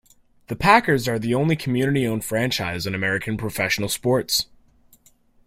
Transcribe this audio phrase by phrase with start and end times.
[0.47, 4.47] The Packers are the only community-owned franchise in American professional sports.